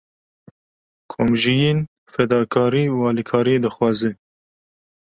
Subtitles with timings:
[1.11, 1.79] Komjiyîn,
[2.13, 4.11] fedakarî û alîkariyê dixwaze.